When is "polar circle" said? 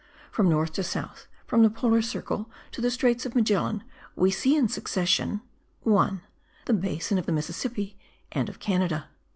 1.69-2.49